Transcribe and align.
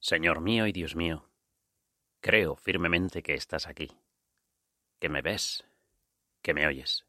Señor 0.00 0.40
mío 0.40 0.66
y 0.66 0.72
Dios 0.72 0.94
mío, 0.94 1.28
creo 2.20 2.54
firmemente 2.54 3.22
que 3.22 3.34
estás 3.34 3.66
aquí, 3.66 3.90
que 5.00 5.08
me 5.08 5.22
ves, 5.22 5.64
que 6.40 6.54
me 6.54 6.66
oyes. 6.66 7.04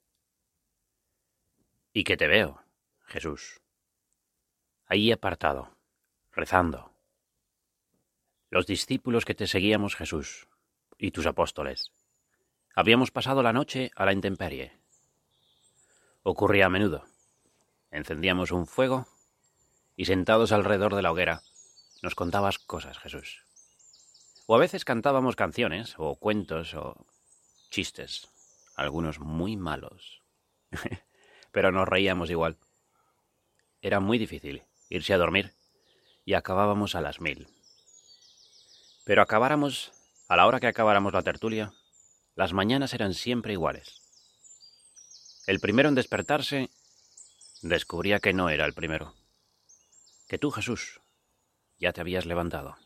Y 1.93 2.03
que 2.03 2.17
te 2.17 2.27
veo, 2.27 2.63
Jesús, 3.05 3.61
ahí 4.85 5.11
apartado, 5.11 5.77
rezando. 6.31 6.91
Los 8.49 8.65
discípulos 8.65 9.23
que 9.23 9.35
te 9.35 9.45
seguíamos, 9.45 9.95
Jesús, 9.95 10.47
y 10.97 11.11
tus 11.11 11.27
apóstoles, 11.27 11.91
habíamos 12.73 13.11
pasado 13.11 13.43
la 13.43 13.53
noche 13.53 13.91
a 13.95 14.05
la 14.05 14.13
intemperie. 14.13 14.79
Ocurría 16.23 16.65
a 16.65 16.69
menudo. 16.69 17.05
Encendíamos 17.91 18.51
un 18.51 18.65
fuego 18.65 19.07
y 19.95 20.05
sentados 20.05 20.51
alrededor 20.51 20.95
de 20.95 21.01
la 21.01 21.11
hoguera, 21.11 21.43
nos 22.01 22.15
contabas 22.15 22.59
cosas, 22.59 22.97
Jesús. 22.99 23.43
O 24.45 24.55
a 24.55 24.59
veces 24.59 24.85
cantábamos 24.85 25.35
canciones, 25.35 25.95
o 25.97 26.15
cuentos, 26.15 26.73
o 26.73 27.05
chistes, 27.69 28.27
algunos 28.75 29.19
muy 29.19 29.57
malos. 29.57 30.21
Pero 31.51 31.71
nos 31.71 31.87
reíamos 31.87 32.29
igual. 32.29 32.57
Era 33.81 33.99
muy 33.99 34.17
difícil 34.17 34.63
irse 34.89 35.13
a 35.13 35.17
dormir 35.17 35.53
y 36.25 36.33
acabábamos 36.33 36.95
a 36.95 37.01
las 37.01 37.21
mil. 37.21 37.47
Pero 39.05 39.21
acabáramos, 39.21 39.91
a 40.27 40.35
la 40.35 40.45
hora 40.45 40.59
que 40.59 40.67
acabáramos 40.67 41.13
la 41.13 41.23
tertulia, 41.23 41.73
las 42.35 42.53
mañanas 42.53 42.93
eran 42.93 43.13
siempre 43.13 43.53
iguales. 43.53 44.01
El 45.47 45.59
primero 45.59 45.89
en 45.89 45.95
despertarse 45.95 46.69
descubría 47.61 48.19
que 48.19 48.33
no 48.33 48.49
era 48.49 48.65
el 48.65 48.73
primero. 48.73 49.15
Que 50.27 50.37
tú, 50.37 50.51
Jesús, 50.51 50.98
ya 51.79 51.93
te 51.93 52.01
habías 52.01 52.25
levantado. 52.25 52.77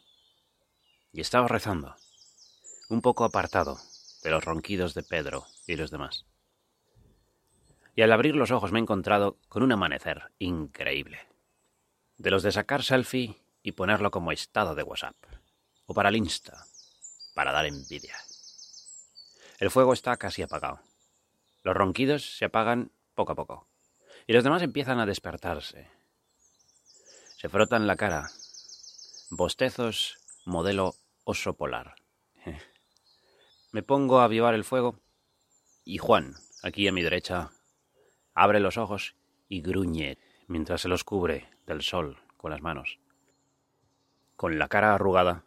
Y 1.11 1.21
estabas 1.21 1.51
rezando, 1.51 1.95
un 2.89 3.01
poco 3.01 3.25
apartado 3.25 3.79
de 4.23 4.31
los 4.31 4.43
ronquidos 4.45 4.93
de 4.93 5.03
Pedro 5.03 5.45
y 5.67 5.75
los 5.75 5.91
demás. 5.91 6.25
Y 7.95 8.01
al 8.01 8.11
abrir 8.11 8.35
los 8.35 8.51
ojos 8.51 8.71
me 8.71 8.79
he 8.79 8.81
encontrado 8.81 9.37
con 9.49 9.61
un 9.63 9.71
amanecer 9.71 10.31
increíble. 10.39 11.19
De 12.17 12.31
los 12.31 12.41
de 12.43 12.51
sacar 12.51 12.83
selfie 12.83 13.35
y 13.61 13.73
ponerlo 13.73 14.11
como 14.11 14.31
estado 14.31 14.75
de 14.75 14.83
WhatsApp. 14.83 15.15
O 15.85 15.93
para 15.93 16.09
el 16.09 16.15
Insta, 16.15 16.65
para 17.35 17.51
dar 17.51 17.65
envidia. 17.65 18.15
El 19.59 19.69
fuego 19.69 19.93
está 19.93 20.17
casi 20.17 20.41
apagado. 20.41 20.79
Los 21.61 21.75
ronquidos 21.75 22.37
se 22.37 22.45
apagan 22.45 22.91
poco 23.13 23.33
a 23.33 23.35
poco. 23.35 23.67
Y 24.25 24.33
los 24.33 24.43
demás 24.43 24.61
empiezan 24.61 24.99
a 24.99 25.05
despertarse. 25.05 25.89
Se 27.37 27.49
frotan 27.49 27.87
la 27.87 27.95
cara 27.95 28.29
Bostezos 29.35 30.19
modelo 30.45 30.93
oso 31.23 31.57
polar. 31.57 31.95
Me 33.71 33.81
pongo 33.81 34.19
a 34.19 34.25
avivar 34.25 34.53
el 34.53 34.63
fuego 34.63 34.99
y 35.83 35.97
Juan, 35.97 36.35
aquí 36.61 36.87
a 36.87 36.91
mi 36.91 37.01
derecha, 37.01 37.49
abre 38.35 38.59
los 38.59 38.77
ojos 38.77 39.15
y 39.49 39.61
gruñe 39.61 40.19
mientras 40.45 40.81
se 40.81 40.87
los 40.87 41.03
cubre 41.03 41.49
del 41.65 41.81
sol 41.81 42.19
con 42.37 42.51
las 42.51 42.61
manos. 42.61 42.99
Con 44.35 44.59
la 44.59 44.67
cara 44.67 44.93
arrugada 44.93 45.45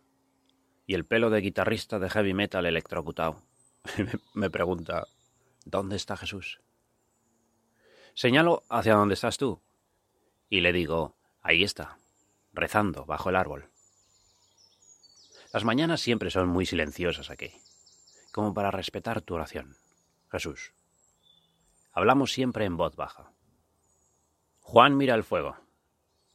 y 0.85 0.95
el 0.95 1.07
pelo 1.07 1.31
de 1.31 1.41
guitarrista 1.41 2.01
de 2.01 2.11
heavy 2.11 2.35
metal 2.35 2.67
electrocutado, 2.67 3.41
me 4.35 4.51
pregunta, 4.51 5.07
¿dónde 5.65 5.95
está 5.95 6.17
Jesús? 6.17 6.61
Señalo 8.15 8.65
hacia 8.69 8.97
donde 8.97 9.15
estás 9.15 9.39
tú 9.39 9.63
y 10.51 10.63
le 10.63 10.73
digo, 10.73 11.15
ahí 11.41 11.63
está, 11.63 11.99
rezando 12.53 13.07
bajo 13.07 13.31
el 13.31 13.37
árbol. 13.37 13.71
Las 15.57 15.65
mañanas 15.65 16.03
siempre 16.03 16.31
son 16.31 16.51
muy 16.51 16.67
silenciosas 16.67 17.31
aquí, 17.31 17.51
como 18.31 18.53
para 18.53 18.71
respetar 18.71 19.23
tu 19.23 19.37
oración. 19.37 19.79
Jesús. 20.31 20.75
Hablamos 21.93 22.31
siempre 22.35 22.67
en 22.67 22.77
voz 22.77 22.95
baja. 22.95 23.33
Juan 24.61 24.99
mira 24.99 25.15
el 25.15 25.25
fuego, 25.25 25.57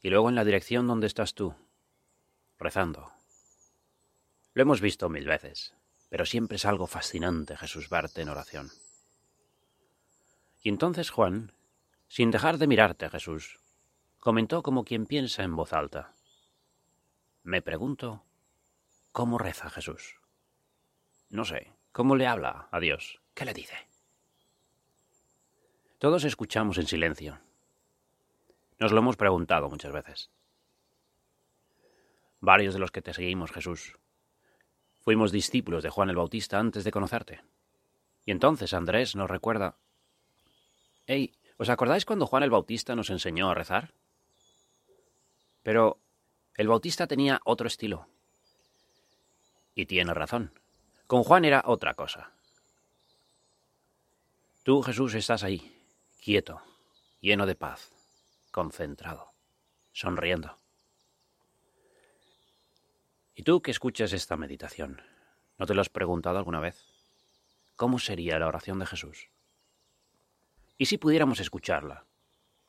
y 0.02 0.10
luego 0.10 0.30
en 0.30 0.34
la 0.34 0.44
dirección 0.44 0.88
donde 0.88 1.06
estás 1.06 1.36
tú, 1.36 1.54
rezando. 2.58 3.12
Lo 4.56 4.64
hemos 4.64 4.82
visto 4.82 5.08
mil 5.08 5.28
veces, 5.28 5.76
pero 6.10 6.26
siempre 6.26 6.56
es 6.56 6.66
algo 6.66 6.88
fascinante, 6.88 7.56
Jesús, 7.56 7.90
verte 7.90 8.24
en 8.24 8.30
oración. 8.30 8.72
Y 10.64 10.70
entonces 10.70 11.12
Juan, 11.12 11.54
sin 12.08 12.32
dejar 12.32 12.58
de 12.58 12.66
mirarte, 12.66 13.08
Jesús, 13.08 13.60
comentó 14.18 14.64
como 14.64 14.84
quien 14.84 15.06
piensa 15.06 15.44
en 15.44 15.56
voz 15.56 15.74
alta. 15.74 16.16
Me 17.44 17.62
pregunto 17.62 18.24
¿Cómo 19.12 19.38
reza 19.38 19.70
Jesús? 19.70 20.22
No 21.30 21.44
sé, 21.44 21.74
¿cómo 21.92 22.16
le 22.16 22.28
habla 22.28 22.70
a 22.72 22.80
Dios? 22.80 23.22
¿Qué 23.34 23.44
le 23.44 23.54
dice? 23.54 23.76
Todos 26.00 26.24
escuchamos 26.24 26.78
en 26.78 26.88
silencio. 26.88 27.40
Nos 28.80 28.94
lo 28.94 29.00
hemos 29.00 29.18
preguntado 29.18 29.70
muchas 29.70 29.92
veces. 29.92 30.30
Varios 32.40 32.74
de 32.74 32.80
los 32.80 32.92
que 32.92 33.02
te 33.02 33.14
seguimos, 33.14 33.52
Jesús, 33.52 33.98
fuimos 35.02 35.34
discípulos 35.34 35.84
de 35.84 35.90
Juan 35.90 36.10
el 36.10 36.16
Bautista 36.16 36.58
antes 36.58 36.86
de 36.86 36.92
conocerte. 36.92 37.44
Y 38.26 38.32
entonces 38.32 38.74
Andrés 38.74 39.16
nos 39.18 39.30
recuerda... 39.30 39.76
Hey, 41.06 41.36
¿os 41.58 41.70
acordáis 41.70 42.06
cuando 42.06 42.28
Juan 42.28 42.44
el 42.44 42.50
Bautista 42.50 42.96
nos 42.96 43.10
enseñó 43.10 43.50
a 43.50 43.56
rezar? 43.56 43.94
Pero 45.64 46.00
el 46.56 46.70
Bautista 46.70 47.08
tenía 47.08 47.42
otro 47.44 47.68
estilo. 47.68 48.08
Y 49.76 49.86
tiene 49.86 50.14
razón. 50.14 50.52
Con 51.08 51.24
Juan 51.24 51.46
era 51.46 51.64
otra 51.66 51.94
cosa. 51.94 52.32
Tú, 54.64 54.82
Jesús, 54.82 55.14
estás 55.16 55.44
ahí, 55.44 55.76
quieto, 56.22 56.62
lleno 57.20 57.46
de 57.46 57.56
paz, 57.56 57.92
concentrado, 58.52 59.32
sonriendo. 59.92 60.56
¿Y 63.36 63.44
tú 63.44 63.62
que 63.62 63.72
escuchas 63.72 64.14
esta 64.14 64.38
meditación, 64.38 65.02
no 65.58 65.66
te 65.66 65.74
lo 65.74 65.82
has 65.82 65.90
preguntado 65.90 66.38
alguna 66.38 66.60
vez? 66.60 66.84
¿Cómo 67.76 67.98
sería 67.98 68.38
la 68.38 68.48
oración 68.48 68.78
de 68.78 68.86
Jesús? 68.86 69.30
¿Y 70.78 70.86
si 70.86 70.98
pudiéramos 70.98 71.40
escucharla, 71.40 72.06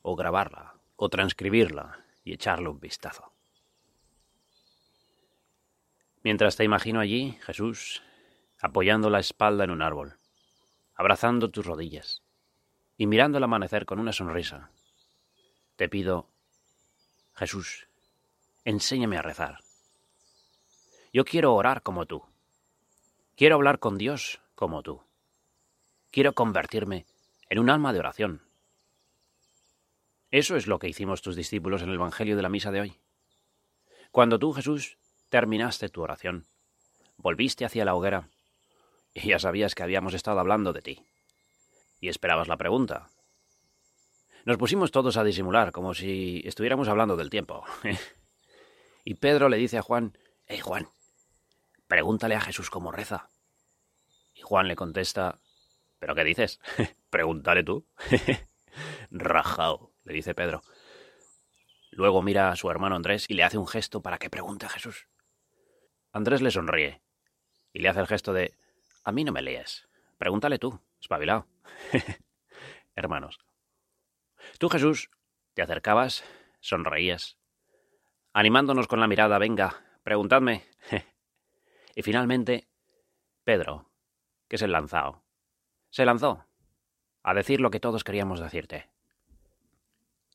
o 0.03 0.17
grabarla, 0.17 0.75
o 0.97 1.09
transcribirla 1.09 2.05
y 2.25 2.33
echarle 2.33 2.69
un 2.69 2.81
vistazo? 2.81 3.32
Mientras 6.25 6.57
te 6.57 6.65
imagino 6.65 7.01
allí, 7.01 7.39
Jesús, 7.43 8.03
apoyando 8.61 9.11
la 9.11 9.19
espalda 9.19 9.65
en 9.65 9.71
un 9.71 9.83
árbol, 9.83 10.19
abrazando 10.95 11.51
tus 11.51 11.67
rodillas 11.67 12.23
y 12.97 13.07
mirando 13.07 13.39
el 13.39 13.45
amanecer 13.45 13.87
con 13.87 13.99
una 13.99 14.13
sonrisa, 14.13 14.71
te 15.77 15.89
pido, 15.89 16.29
Jesús, 17.35 17.89
enséñame 18.65 19.17
a 19.17 19.23
rezar. 19.23 19.59
Yo 21.13 21.25
quiero 21.25 21.55
orar 21.55 21.83
como 21.83 22.07
tú. 22.07 22.23
Quiero 23.37 23.57
hablar 23.57 23.81
con 23.81 23.99
Dios 23.99 24.41
como 24.55 24.83
tú. 24.83 25.03
Quiero 26.11 26.35
convertirme 26.35 27.07
en 27.49 27.59
un 27.59 27.69
alma 27.69 27.93
de 27.93 27.99
oración. 27.99 28.43
Eso 30.31 30.57
es 30.57 30.67
lo 30.67 30.79
que 30.79 30.89
hicimos 30.89 31.21
tus 31.21 31.37
discípulos 31.37 31.83
en 31.83 31.89
el 31.89 31.97
Evangelio 31.97 32.37
de 32.37 32.43
la 32.43 32.49
Misa 32.49 32.71
de 32.71 32.81
hoy. 32.81 32.99
Cuando 34.11 34.39
tú, 34.39 34.53
Jesús, 34.53 34.97
terminaste 35.33 35.89
tu 35.89 36.03
oración, 36.03 36.45
volviste 37.17 37.65
hacia 37.65 37.87
la 37.87 37.95
hoguera 37.95 38.29
y 39.15 39.29
ya 39.29 39.39
sabías 39.39 39.75
que 39.75 39.83
habíamos 39.83 40.13
estado 40.13 40.39
hablando 40.39 40.75
de 40.75 40.83
ti. 40.83 41.07
Y 42.01 42.09
esperabas 42.09 42.49
la 42.49 42.59
pregunta. 42.59 43.09
Nos 44.45 44.59
pusimos 44.59 44.91
todos 44.91 45.17
a 45.17 45.25
disimular, 45.25 45.73
como 45.73 45.95
si 45.95 46.43
estuviéramos 46.45 46.89
hablando 46.89 47.17
del 47.17 47.31
tiempo. 47.31 47.65
y 49.05 49.15
Pedro 49.15 49.49
le 49.49 49.57
dice 49.57 49.79
a 49.79 49.83
Juan, 49.83 50.19
Hey 50.45 50.61
Juan, 50.61 50.91
pregúntale 51.87 52.35
a 52.35 52.41
Jesús 52.43 52.69
cómo 52.69 52.93
reza. 52.93 53.31
Y 54.35 54.43
Juan 54.43 54.69
le 54.69 54.77
contesta, 54.77 55.41
¿pero 55.99 56.15
qué 56.15 56.25
dices? 56.25 56.61
Pregúntale 57.09 57.65
tú. 57.65 57.87
Rajao, 59.11 59.95
le 60.05 60.13
dice 60.13 60.35
Pedro. 60.35 60.63
Luego 61.91 62.21
mira 62.21 62.51
a 62.51 62.57
su 62.57 62.71
hermano 62.71 62.97
Andrés 62.97 63.25
y 63.31 63.35
le 63.35 63.45
hace 63.45 63.57
un 63.57 63.67
gesto 63.67 64.03
para 64.03 64.19
que 64.19 64.29
pregunte 64.29 64.67
a 64.67 64.69
Jesús. 64.69 65.07
Andrés 66.13 66.43
le 66.43 66.51
sonríe 66.51 67.03
y 67.73 67.81
le 67.81 67.89
hace 67.89 68.01
el 68.01 68.07
gesto 68.07 68.33
de 68.33 68.55
A 69.05 69.13
mí 69.13 69.25
no 69.25 69.33
me 69.33 69.43
lees. 69.43 69.89
Pregúntale 70.19 70.59
tú, 70.59 70.79
espabilado. 71.01 71.47
Hermanos. 72.95 73.41
Tú, 74.59 74.69
Jesús, 74.69 75.11
te 75.55 75.63
acercabas, 75.63 76.23
sonreías, 76.61 77.39
animándonos 78.33 78.89
con 78.89 79.01
la 79.01 79.09
mirada, 79.09 79.39
venga, 79.39 79.83
preguntadme. 80.03 80.65
y 81.95 82.03
finalmente, 82.03 82.69
Pedro, 83.45 83.91
que 84.49 84.57
es 84.57 84.63
el 84.63 84.73
lanzado, 84.73 85.25
se 85.91 86.05
lanzó 86.05 86.47
a 87.23 87.35
decir 87.35 87.61
lo 87.61 87.71
que 87.71 87.81
todos 87.81 88.05
queríamos 88.05 88.41
decirte. 88.41 88.91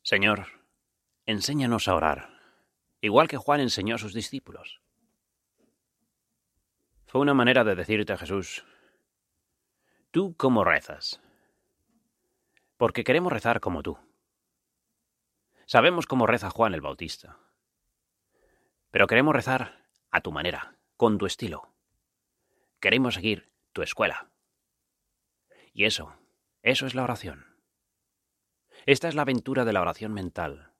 Señor, 0.02 0.46
enséñanos 1.26 1.86
a 1.86 1.94
orar, 1.94 2.30
igual 3.00 3.28
que 3.28 3.36
Juan 3.36 3.60
enseñó 3.60 3.94
a 3.94 3.98
sus 3.98 4.14
discípulos. 4.14 4.80
Fue 7.08 7.22
una 7.22 7.32
manera 7.32 7.64
de 7.64 7.74
decirte 7.74 8.12
a 8.12 8.18
Jesús, 8.18 8.66
¿tú 10.10 10.36
cómo 10.36 10.62
rezas? 10.62 11.22
Porque 12.76 13.02
queremos 13.02 13.32
rezar 13.32 13.60
como 13.60 13.82
tú. 13.82 13.98
Sabemos 15.64 16.06
cómo 16.06 16.26
reza 16.26 16.50
Juan 16.50 16.74
el 16.74 16.82
Bautista, 16.82 17.38
pero 18.90 19.06
queremos 19.06 19.34
rezar 19.34 19.86
a 20.10 20.20
tu 20.20 20.32
manera, 20.32 20.76
con 20.98 21.16
tu 21.16 21.24
estilo. 21.24 21.72
Queremos 22.78 23.14
seguir 23.14 23.48
tu 23.72 23.80
escuela. 23.80 24.28
Y 25.72 25.86
eso, 25.86 26.14
eso 26.62 26.86
es 26.86 26.94
la 26.94 27.04
oración. 27.04 27.46
Esta 28.84 29.08
es 29.08 29.14
la 29.14 29.22
aventura 29.22 29.64
de 29.64 29.72
la 29.72 29.80
oración 29.80 30.12
mental. 30.12 30.74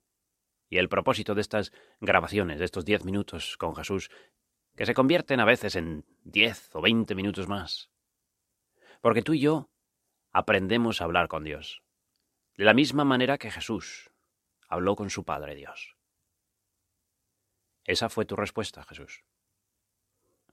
Y 0.69 0.77
el 0.77 0.91
propósito 0.91 1.35
de 1.35 1.41
estas 1.41 1.73
grabaciones, 2.01 2.59
de 2.59 2.67
estos 2.67 2.85
diez 2.85 3.03
minutos 3.07 3.57
con 3.57 3.75
Jesús, 3.75 4.11
que 4.79 4.87
se 4.87 4.95
convierten 4.95 5.41
a 5.41 5.45
veces 5.45 5.75
en 5.75 6.05
diez 6.23 6.71
o 6.73 6.81
veinte 6.81 7.17
minutos 7.17 7.49
más. 7.49 7.91
Porque 9.01 9.23
tú 9.23 9.35
y 9.35 9.41
yo 9.41 9.69
aprendemos 10.31 11.01
a 11.01 11.05
hablar 11.05 11.27
con 11.27 11.43
Dios, 11.43 11.83
de 12.57 12.65
la 12.65 12.75
misma 12.75 13.05
manera 13.05 13.39
que 13.39 13.51
Jesús 13.51 14.13
habló 14.69 14.95
con 14.95 15.11
su 15.11 15.25
Padre 15.25 15.57
Dios. 15.57 15.97
Esa 17.83 18.09
fue 18.09 18.25
tu 18.25 18.37
respuesta, 18.37 18.85
Jesús. 18.85 19.25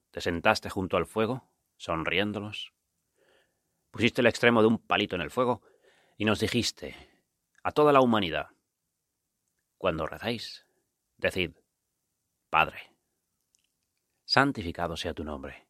Te 0.10 0.22
sentaste 0.22 0.72
junto 0.72 0.98
al 0.98 1.06
fuego, 1.06 1.48
sonriéndolos, 1.78 2.74
pusiste 3.92 4.22
el 4.22 4.28
extremo 4.28 4.62
de 4.62 4.70
un 4.70 4.80
palito 4.80 5.16
en 5.16 5.22
el 5.22 5.30
fuego 5.30 5.62
y 6.18 6.26
nos 6.26 6.40
dijiste, 6.40 6.96
a 7.62 7.72
toda 7.72 7.94
la 7.94 8.02
humanidad, 8.02 8.48
cuando 9.78 10.08
rezáis, 10.08 10.66
decid, 11.16 11.52
Padre, 12.50 12.95
santificado 14.26 14.98
sea 14.98 15.14
tu 15.14 15.24
nombre. 15.24 15.68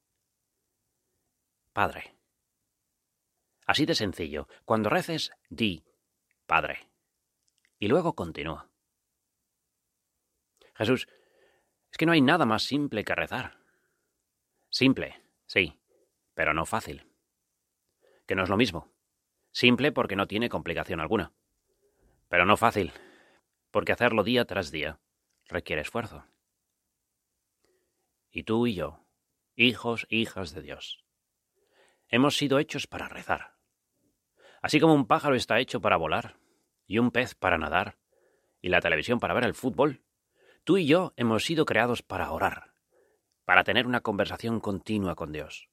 Padre. 1.74 2.16
Así 3.68 3.86
de 3.86 3.96
sencillo, 3.96 4.48
cuando 4.63 4.90
reces, 4.90 5.31
di, 5.50 5.84
Padre. 6.46 6.90
Y 7.80 7.88
luego 7.88 8.13
continúa. 8.13 8.69
Jesús, 10.75 11.07
es 11.92 11.98
que 11.98 12.06
no 12.06 12.12
hay 12.12 12.22
nada 12.22 12.46
más 12.46 12.63
simple 12.63 13.04
que 13.04 13.16
rezar. 13.16 13.57
Simple, 14.69 15.22
sí, 15.46 15.80
pero 16.34 16.54
no 16.54 16.66
fácil. 16.66 17.07
Que 18.28 18.36
no 18.36 18.44
es 18.44 18.50
lo 18.50 18.57
mismo. 18.57 18.94
Simple 19.52 19.92
porque 19.92 20.16
no 20.16 20.28
tiene 20.28 20.50
complicación 20.50 21.00
alguna. 21.00 21.34
Pero 22.28 22.46
no 22.46 22.57
fácil, 22.57 22.92
porque 23.72 23.94
hacerlo 23.94 24.24
día 24.24 24.46
tras 24.46 24.72
día 24.72 25.00
requiere 25.48 25.81
esfuerzo. 25.81 26.25
Y 28.36 28.44
tú 28.44 28.68
y 28.68 28.74
yo, 28.74 29.00
hijos 29.56 30.06
hijas 30.10 30.54
de 30.54 30.62
Dios, 30.62 31.06
hemos 32.10 32.36
sido 32.36 32.60
hechos 32.60 32.86
para 32.86 33.08
rezar. 33.08 33.56
Así 34.62 34.82
como 34.82 34.94
un 34.94 35.08
pájaro 35.08 35.36
está 35.36 35.62
hecho 35.62 35.80
para 35.80 35.96
volar, 35.96 36.36
y 36.86 36.98
un 36.98 37.12
pez 37.12 37.34
para 37.34 37.58
nadar, 37.58 37.98
y 38.62 38.68
la 38.68 38.82
televisión 38.82 39.22
para 39.22 39.34
ver 39.34 39.46
el 39.46 39.54
fútbol, 39.54 40.04
tú 40.66 40.76
y 40.76 40.86
yo 40.86 41.14
hemos 41.16 41.46
sido 41.46 41.64
creados 41.64 42.04
para 42.04 42.30
orar, 42.30 42.74
para 43.46 43.64
tener 43.64 43.88
una 43.88 44.02
conversación 44.02 44.60
continua 44.60 45.16
con 45.16 45.31
Dios. 45.31 45.70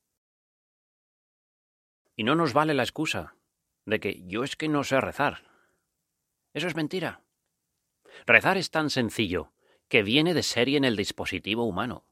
Y 2.14 2.22
no 2.22 2.36
nos 2.36 2.52
vale 2.52 2.74
la 2.74 2.84
excusa 2.84 3.34
de 3.86 3.98
que 3.98 4.22
yo 4.28 4.44
es 4.44 4.54
que 4.54 4.68
no 4.68 4.84
sé 4.84 5.00
rezar. 5.00 5.50
Eso 6.54 6.68
es 6.68 6.76
mentira. 6.76 7.24
Rezar 8.24 8.56
es 8.56 8.70
tan 8.70 8.88
sencillo 8.88 9.52
que 9.88 10.04
viene 10.04 10.32
de 10.32 10.44
serie 10.44 10.76
en 10.76 10.84
el 10.84 10.94
dispositivo 10.94 11.64
humano. 11.64 12.06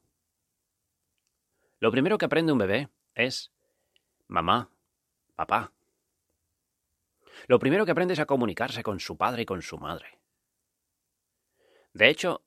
Lo 1.81 1.89
primero 1.89 2.19
que 2.19 2.25
aprende 2.25 2.51
un 2.51 2.59
bebé 2.59 2.89
es 3.15 3.51
mamá, 4.27 4.69
papá. 5.35 5.73
Lo 7.47 7.57
primero 7.57 7.85
que 7.85 7.91
aprende 7.91 8.13
es 8.13 8.19
a 8.19 8.27
comunicarse 8.27 8.83
con 8.83 8.99
su 8.99 9.17
padre 9.17 9.41
y 9.41 9.45
con 9.47 9.63
su 9.63 9.79
madre. 9.79 10.19
De 11.93 12.07
hecho, 12.07 12.43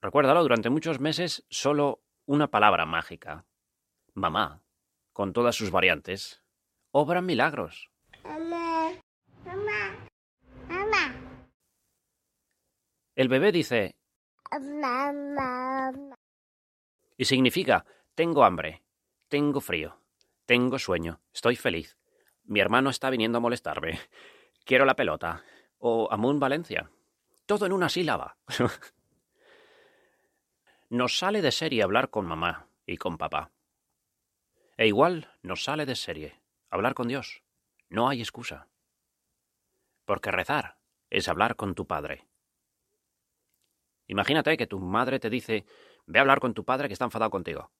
recuérdalo, 0.00 0.42
durante 0.42 0.70
muchos 0.70 0.98
meses 0.98 1.44
solo 1.50 2.00
una 2.24 2.50
palabra 2.50 2.86
mágica, 2.86 3.44
mamá, 4.14 4.62
con 5.12 5.34
todas 5.34 5.54
sus 5.54 5.70
variantes, 5.70 6.42
obran 6.90 7.26
milagros. 7.26 7.90
Mamá, 8.22 8.92
mamá, 9.44 10.08
mamá. 10.68 11.14
El 13.14 13.28
bebé 13.28 13.52
dice 13.52 13.94
mamá. 14.50 15.92
Y 17.18 17.26
significa 17.26 17.84
tengo 18.14 18.44
hambre, 18.44 18.82
tengo 19.28 19.60
frío, 19.60 19.98
tengo 20.46 20.78
sueño, 20.78 21.20
estoy 21.32 21.56
feliz. 21.56 21.96
Mi 22.44 22.60
hermano 22.60 22.90
está 22.90 23.10
viniendo 23.10 23.38
a 23.38 23.40
molestarme. 23.40 23.98
Quiero 24.64 24.84
la 24.84 24.96
pelota. 24.96 25.42
O 25.78 26.08
Amun 26.10 26.38
Valencia. 26.38 26.90
Todo 27.46 27.66
en 27.66 27.72
una 27.72 27.88
sílaba. 27.88 28.36
nos 30.90 31.18
sale 31.18 31.42
de 31.42 31.52
serie 31.52 31.82
hablar 31.82 32.10
con 32.10 32.26
mamá 32.26 32.68
y 32.86 32.96
con 32.96 33.18
papá. 33.18 33.50
E 34.76 34.86
igual 34.86 35.30
nos 35.42 35.64
sale 35.64 35.86
de 35.86 35.96
serie 35.96 36.40
hablar 36.70 36.94
con 36.94 37.08
Dios. 37.08 37.42
No 37.88 38.08
hay 38.08 38.20
excusa. 38.20 38.68
Porque 40.04 40.30
rezar 40.30 40.78
es 41.10 41.28
hablar 41.28 41.56
con 41.56 41.74
tu 41.74 41.86
padre. 41.86 42.26
Imagínate 44.06 44.56
que 44.56 44.66
tu 44.66 44.80
madre 44.80 45.18
te 45.18 45.30
dice, 45.30 45.64
ve 46.06 46.18
a 46.18 46.22
hablar 46.22 46.40
con 46.40 46.52
tu 46.52 46.64
padre 46.64 46.88
que 46.88 46.92
está 46.92 47.06
enfadado 47.06 47.30
contigo. 47.30 47.70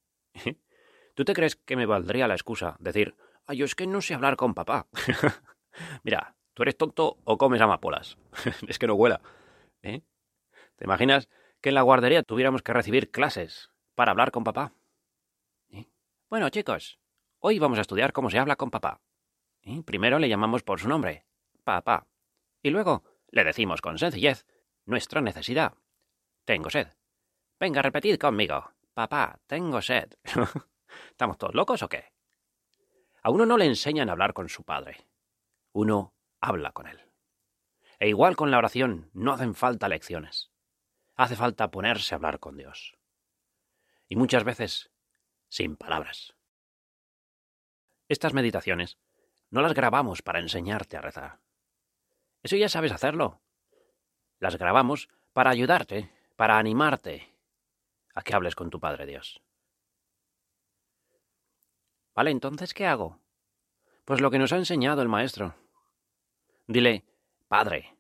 ¿Tú 1.15 1.25
te 1.25 1.33
crees 1.33 1.57
que 1.57 1.77
me 1.77 1.87
valdría 1.87 2.29
la 2.29 2.35
excusa 2.35 2.77
decir, 2.81 3.17
ay, 3.47 3.59
yo 3.59 3.65
es 3.65 3.75
que 3.75 3.87
no 3.87 4.01
sé 4.01 4.15
hablar 4.15 4.37
con 4.37 4.55
papá? 4.55 4.89
Mira, 6.03 6.35
tú 6.55 6.63
eres 6.63 6.77
tonto 6.77 7.19
o 7.25 7.39
comes 7.39 7.61
amapolas. 7.61 8.17
es 8.69 8.79
que 8.79 8.87
no 8.87 8.95
huela. 8.95 9.21
¿Eh? 9.83 10.03
¿Te 10.77 10.85
imaginas 10.85 11.29
que 11.61 11.69
en 11.69 11.77
la 11.77 11.83
guardería 11.83 12.23
tuviéramos 12.23 12.63
que 12.63 12.73
recibir 12.73 13.11
clases 13.11 13.71
para 13.95 14.11
hablar 14.11 14.33
con 14.33 14.45
papá? 14.45 14.73
¿Eh? 15.71 15.87
Bueno, 16.29 16.49
chicos, 16.51 16.99
hoy 17.39 17.59
vamos 17.59 17.79
a 17.79 17.83
estudiar 17.83 18.13
cómo 18.13 18.31
se 18.31 18.39
habla 18.39 18.57
con 18.57 18.71
papá. 18.71 19.01
¿Eh? 19.63 19.83
Primero 19.85 20.19
le 20.19 20.29
llamamos 20.29 20.63
por 20.63 20.81
su 20.81 20.89
nombre, 20.89 21.27
papá, 21.63 22.07
y 22.63 22.71
luego 22.71 23.05
le 23.31 23.45
decimos 23.45 23.81
con 23.81 23.99
sencillez 23.99 24.47
nuestra 24.85 25.21
necesidad. 25.21 25.75
Tengo 26.45 26.71
sed. 26.71 26.89
Venga, 27.59 27.83
repetid 27.83 28.19
conmigo. 28.19 28.74
Papá, 28.95 29.41
tengo 29.47 29.83
sed. 29.83 30.15
¿Estamos 31.11 31.37
todos 31.37 31.55
locos 31.55 31.83
o 31.83 31.89
qué? 31.89 32.13
A 33.23 33.31
uno 33.31 33.45
no 33.45 33.59
le 33.59 33.67
enseñan 33.67 34.09
a 34.09 34.13
hablar 34.13 34.33
con 34.35 34.49
su 34.49 34.63
padre. 34.63 35.09
Uno 35.73 36.15
habla 36.41 36.71
con 36.73 36.87
él. 36.87 37.01
E 37.99 38.09
igual 38.09 38.37
con 38.37 38.53
la 38.53 38.59
oración, 38.59 39.11
no 39.13 39.33
hacen 39.33 39.55
falta 39.55 39.89
lecciones. 39.89 40.53
Hace 41.17 41.35
falta 41.35 41.71
ponerse 41.71 42.15
a 42.15 42.17
hablar 42.17 42.39
con 42.39 42.57
Dios. 42.57 42.97
Y 44.09 44.17
muchas 44.17 44.45
veces 44.45 44.91
sin 45.49 45.77
palabras. 45.77 46.35
Estas 48.09 48.35
meditaciones 48.35 48.99
no 49.51 49.63
las 49.63 49.75
grabamos 49.75 50.23
para 50.23 50.41
enseñarte 50.41 50.97
a 50.97 51.01
rezar. 51.01 51.41
Eso 52.43 52.57
ya 52.57 52.69
sabes 52.69 52.93
hacerlo. 52.93 53.41
Las 54.39 54.57
grabamos 54.57 55.09
para 55.33 55.51
ayudarte, 55.51 56.13
para 56.37 56.59
animarte, 56.59 57.34
a 58.15 58.23
que 58.23 58.35
hables 58.35 58.55
con 58.55 58.71
tu 58.71 58.81
Padre 58.81 59.07
Dios. 59.07 59.43
Vale, 62.15 62.31
entonces, 62.31 62.75
¿qué 62.75 62.87
hago? 62.87 63.21
Pues 64.05 64.21
lo 64.21 64.31
que 64.31 64.39
nos 64.39 64.53
ha 64.53 64.57
enseñado 64.57 65.03
el 65.03 65.09
Maestro. 65.09 65.55
Dile, 66.67 67.05
Padre, 67.49 67.97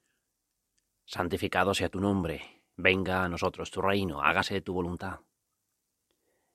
santificado 1.04 1.74
sea 1.74 1.88
tu 1.88 2.00
nombre, 2.00 2.62
venga 2.76 3.24
a 3.24 3.28
nosotros 3.28 3.70
tu 3.70 3.82
reino, 3.82 4.22
hágase 4.22 4.60
tu 4.60 4.72
voluntad. 4.72 5.20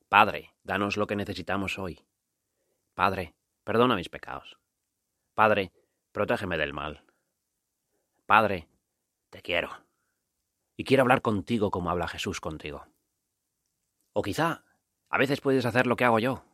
Padre, 0.08 0.54
danos 0.64 0.96
lo 0.96 1.06
que 1.06 1.16
necesitamos 1.16 1.78
hoy. 1.78 2.04
Padre, 2.94 3.34
perdona 3.64 3.94
mis 3.94 4.08
pecados. 4.08 4.58
Padre, 5.34 5.72
protégeme 6.12 6.58
del 6.58 6.72
mal. 6.72 7.04
Padre, 8.26 8.68
te 9.30 9.42
quiero. 9.42 9.70
y 10.76 10.84
quiero 10.84 11.02
hablar 11.02 11.20
contigo 11.20 11.70
como 11.70 11.90
habla 11.90 12.08
Jesús 12.08 12.40
contigo. 12.40 12.86
O 14.20 14.22
quizá 14.22 14.62
a 15.08 15.16
veces 15.16 15.40
puedes 15.40 15.64
hacer 15.64 15.86
lo 15.86 15.96
que 15.96 16.04
hago 16.04 16.18
yo. 16.18 16.44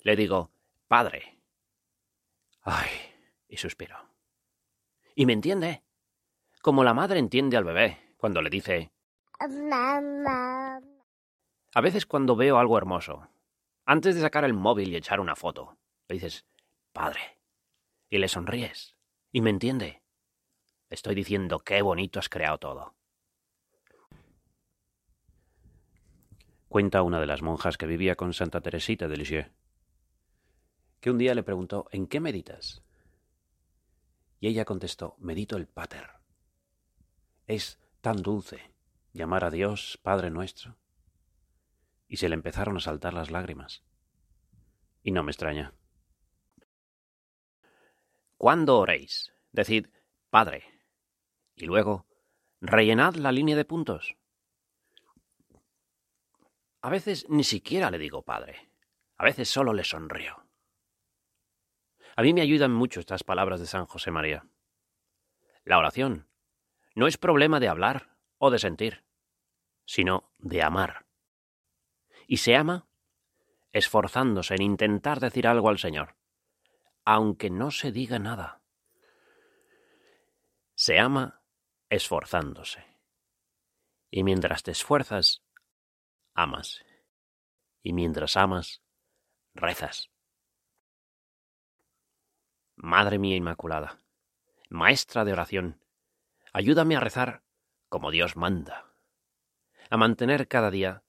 Le 0.00 0.16
digo, 0.16 0.50
Padre. 0.88 1.38
Ay, 2.62 2.88
y 3.48 3.58
suspiro. 3.58 3.98
Y 5.14 5.26
me 5.26 5.34
entiende, 5.34 5.82
como 6.62 6.82
la 6.82 6.94
madre 6.94 7.18
entiende 7.18 7.58
al 7.58 7.64
bebé 7.64 8.14
cuando 8.16 8.40
le 8.40 8.48
dice... 8.48 8.90
Mamá. 9.40 10.80
A 11.74 11.80
veces 11.82 12.06
cuando 12.06 12.34
veo 12.34 12.56
algo 12.56 12.78
hermoso, 12.78 13.28
antes 13.84 14.14
de 14.14 14.22
sacar 14.22 14.44
el 14.44 14.54
móvil 14.54 14.88
y 14.88 14.96
echar 14.96 15.20
una 15.20 15.36
foto, 15.36 15.76
le 16.08 16.14
dices, 16.14 16.46
Padre, 16.94 17.42
y 18.08 18.16
le 18.16 18.28
sonríes, 18.28 18.96
y 19.30 19.42
me 19.42 19.50
entiende. 19.50 20.02
Estoy 20.88 21.14
diciendo 21.14 21.58
qué 21.58 21.82
bonito 21.82 22.18
has 22.18 22.30
creado 22.30 22.56
todo. 22.56 22.94
Cuenta 26.70 27.02
una 27.02 27.18
de 27.18 27.26
las 27.26 27.42
monjas 27.42 27.76
que 27.76 27.86
vivía 27.86 28.14
con 28.14 28.32
Santa 28.32 28.60
Teresita 28.60 29.08
de 29.08 29.16
Lisieux, 29.16 29.50
que 31.00 31.10
un 31.10 31.18
día 31.18 31.34
le 31.34 31.42
preguntó 31.42 31.88
¿En 31.90 32.06
qué 32.06 32.20
meditas? 32.20 32.84
Y 34.38 34.46
ella 34.46 34.64
contestó 34.64 35.16
Medito 35.18 35.56
el 35.56 35.66
Pater. 35.66 36.10
Es 37.48 37.80
tan 38.00 38.22
dulce 38.22 38.72
llamar 39.12 39.42
a 39.42 39.50
Dios 39.50 39.98
Padre 40.00 40.30
nuestro. 40.30 40.76
Y 42.06 42.18
se 42.18 42.28
le 42.28 42.36
empezaron 42.36 42.76
a 42.76 42.80
saltar 42.80 43.14
las 43.14 43.32
lágrimas. 43.32 43.82
Y 45.02 45.10
no 45.10 45.24
me 45.24 45.32
extraña. 45.32 45.74
Cuando 48.36 48.78
oréis, 48.78 49.32
decid 49.50 49.88
Padre, 50.30 50.62
y 51.56 51.64
luego 51.64 52.06
rellenad 52.60 53.16
la 53.16 53.32
línea 53.32 53.56
de 53.56 53.64
puntos. 53.64 54.19
A 56.82 56.90
veces 56.90 57.26
ni 57.28 57.44
siquiera 57.44 57.90
le 57.90 57.98
digo 57.98 58.22
Padre, 58.22 58.70
a 59.16 59.24
veces 59.24 59.48
solo 59.48 59.72
le 59.72 59.84
sonrío. 59.84 60.46
A 62.16 62.22
mí 62.22 62.32
me 62.32 62.40
ayudan 62.40 62.72
mucho 62.72 63.00
estas 63.00 63.22
palabras 63.22 63.60
de 63.60 63.66
San 63.66 63.86
José 63.86 64.10
María. 64.10 64.46
La 65.64 65.78
oración 65.78 66.28
no 66.94 67.06
es 67.06 67.18
problema 67.18 67.60
de 67.60 67.68
hablar 67.68 68.16
o 68.38 68.50
de 68.50 68.58
sentir, 68.58 69.04
sino 69.84 70.32
de 70.38 70.62
amar. 70.62 71.06
Y 72.26 72.38
se 72.38 72.56
ama 72.56 72.88
esforzándose 73.72 74.54
en 74.54 74.62
intentar 74.62 75.20
decir 75.20 75.46
algo 75.46 75.68
al 75.68 75.78
Señor, 75.78 76.16
aunque 77.04 77.50
no 77.50 77.70
se 77.70 77.92
diga 77.92 78.18
nada. 78.18 78.62
Se 80.74 80.98
ama 80.98 81.42
esforzándose. 81.88 82.84
Y 84.10 84.24
mientras 84.24 84.62
te 84.62 84.70
esfuerzas, 84.70 85.44
amas. 86.34 86.84
Y 87.82 87.92
mientras 87.92 88.36
amas, 88.36 88.82
rezas. 89.54 90.10
Madre 92.76 93.18
mía 93.18 93.36
Inmaculada, 93.36 93.98
Maestra 94.68 95.24
de 95.24 95.32
oración, 95.32 95.84
ayúdame 96.52 96.96
a 96.96 97.00
rezar 97.00 97.42
como 97.88 98.10
Dios 98.10 98.36
manda, 98.36 98.86
a 99.90 99.96
mantener 99.96 100.48
cada 100.48 100.70
día 100.70 101.02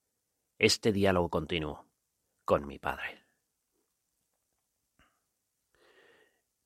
este 0.58 0.92
diálogo 0.92 1.30
continuo 1.30 1.86
con 2.44 2.68
mi 2.68 2.80
Padre. 2.80 3.24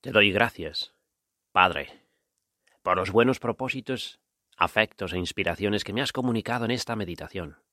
Te 0.02 0.12
doy 0.12 0.32
gracias, 0.32 0.94
Padre, 1.52 2.02
por 2.82 2.98
los 2.98 3.12
buenos 3.12 3.40
propósitos, 3.40 4.20
afectos 4.56 5.14
e 5.14 5.18
inspiraciones 5.18 5.84
que 5.84 5.94
me 5.94 6.02
has 6.02 6.12
comunicado 6.12 6.66
en 6.66 6.72
esta 6.72 6.96
meditación. 6.96 7.65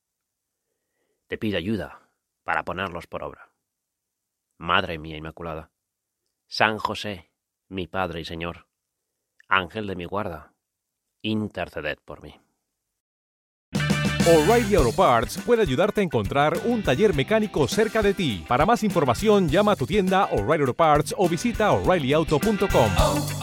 Te 1.33 1.39
pido 1.39 1.57
ayuda 1.57 1.99
para 2.43 2.61
ponerlos 2.61 3.07
por 3.07 3.23
obra. 3.23 3.49
Madre 4.59 4.99
mía 4.99 5.17
Inmaculada, 5.17 5.71
San 6.47 6.77
José, 6.77 7.31
mi 7.69 7.87
Padre 7.87 8.21
y 8.21 8.23
Señor, 8.23 8.67
Ángel 9.47 9.87
de 9.87 9.95
mi 9.95 10.05
guarda, 10.05 10.53
interceded 11.23 11.97
por 12.05 12.21
mí. 12.21 12.39
O'Reilly 14.27 14.75
Auto 14.75 14.95
Parts 14.95 15.39
puede 15.43 15.63
ayudarte 15.63 16.01
a 16.01 16.03
encontrar 16.03 16.53
un 16.65 16.83
taller 16.83 17.15
mecánico 17.15 17.67
cerca 17.67 18.03
de 18.03 18.13
ti. 18.13 18.45
Para 18.47 18.67
más 18.67 18.83
información, 18.83 19.49
llama 19.49 19.71
a 19.71 19.75
tu 19.75 19.87
tienda 19.87 20.25
O'Reilly 20.25 20.61
Auto 20.61 20.75
Parts 20.75 21.15
o 21.17 21.27
visita 21.27 21.71
oreillyauto.com. 21.71 23.42